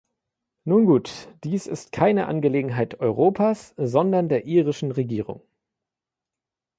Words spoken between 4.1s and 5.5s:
der irischen Regierung.